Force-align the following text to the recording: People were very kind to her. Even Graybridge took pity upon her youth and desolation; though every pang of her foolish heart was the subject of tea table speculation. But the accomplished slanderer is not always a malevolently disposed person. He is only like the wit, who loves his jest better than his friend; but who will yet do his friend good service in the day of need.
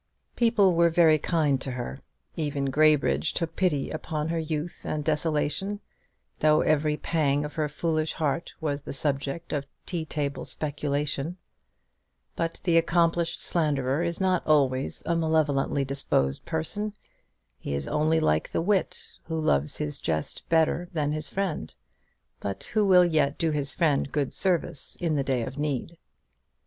People 0.35 0.73
were 0.73 0.89
very 0.89 1.19
kind 1.19 1.61
to 1.61 1.73
her. 1.73 1.99
Even 2.35 2.71
Graybridge 2.71 3.35
took 3.35 3.55
pity 3.55 3.91
upon 3.91 4.29
her 4.29 4.39
youth 4.39 4.83
and 4.83 5.03
desolation; 5.03 5.79
though 6.39 6.61
every 6.61 6.97
pang 6.97 7.45
of 7.45 7.53
her 7.53 7.69
foolish 7.69 8.13
heart 8.13 8.51
was 8.59 8.81
the 8.81 8.93
subject 8.93 9.53
of 9.53 9.67
tea 9.85 10.03
table 10.03 10.43
speculation. 10.43 11.37
But 12.35 12.61
the 12.63 12.77
accomplished 12.77 13.43
slanderer 13.43 14.01
is 14.01 14.19
not 14.19 14.41
always 14.47 15.03
a 15.05 15.15
malevolently 15.15 15.85
disposed 15.85 16.45
person. 16.45 16.95
He 17.59 17.75
is 17.75 17.87
only 17.87 18.19
like 18.19 18.51
the 18.51 18.61
wit, 18.63 19.17
who 19.25 19.39
loves 19.39 19.77
his 19.77 19.99
jest 19.99 20.49
better 20.49 20.89
than 20.93 21.11
his 21.11 21.29
friend; 21.29 21.75
but 22.39 22.63
who 22.73 22.87
will 22.87 23.05
yet 23.05 23.37
do 23.37 23.51
his 23.51 23.71
friend 23.71 24.11
good 24.11 24.33
service 24.33 24.97
in 24.99 25.13
the 25.15 25.23
day 25.23 25.43
of 25.43 25.59
need. 25.59 25.99